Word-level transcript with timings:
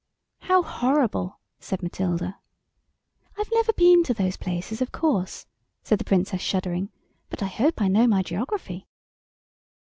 "How 0.39 0.63
horrible!" 0.63 1.39
said 1.59 1.83
Matilda. 1.83 2.39
"I've 3.37 3.51
never 3.53 3.71
been 3.73 4.01
to 4.05 4.15
those 4.15 4.35
places, 4.35 4.81
of 4.81 4.91
course," 4.91 5.45
said 5.83 5.99
the 5.99 6.05
Princess, 6.05 6.41
shuddering, 6.41 6.89
"but 7.29 7.43
I 7.43 7.47
hope 7.47 7.79
I 7.79 7.87
know 7.87 8.07
my 8.07 8.23
geography." 8.23 8.87